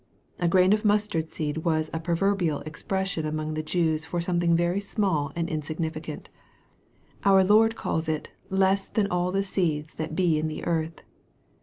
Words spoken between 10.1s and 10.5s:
be in